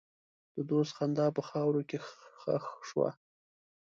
د 0.55 0.57
دوست 0.69 0.91
خندا 0.97 1.27
په 1.37 1.41
خاوره 1.49 1.81
کې 1.89 1.97
ښخ 2.47 2.65
شوه. 2.89 3.09